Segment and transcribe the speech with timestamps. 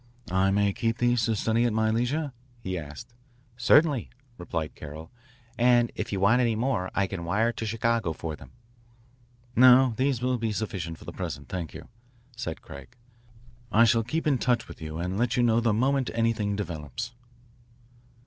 [0.31, 3.13] "I may keep these to study at my leisure?" he asked.
[3.55, 5.11] Certainly," replied Carroll,
[5.59, 8.49] "and if you want any more I can wire to Chicago for them."
[9.55, 11.87] "No, these will be sufficient for the present, thank you,"
[12.35, 12.95] said Craig.
[13.71, 17.13] "I shall keep in touch with you and let you know the moment anything develops.